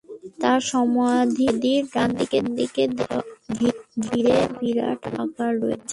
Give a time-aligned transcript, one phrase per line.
[0.41, 3.21] তার সমাধিটি বেদির ডানদিকের দেয়াল
[4.05, 5.89] ঘিরে বিরাট আকারে রয়েছে।